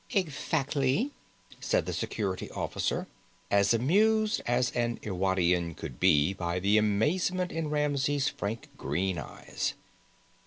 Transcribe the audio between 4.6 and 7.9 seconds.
an Irwadian could be by the amazement in